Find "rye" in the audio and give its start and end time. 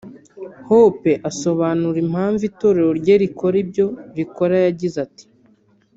2.99-3.15